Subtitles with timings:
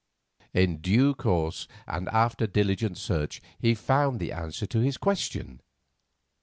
[0.55, 5.61] In due course, and after diligent search, he found the answer to this question.